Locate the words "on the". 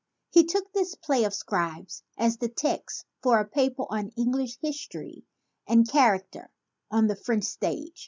6.89-7.15